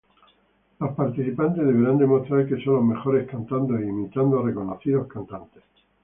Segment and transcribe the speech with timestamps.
[0.79, 5.61] Los participantes deberán demostrar que son los mejores cantando e imitando a reconocidos cantantes.